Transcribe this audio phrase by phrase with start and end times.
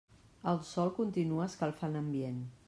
[0.51, 2.43] El sol continua escalfant ambient.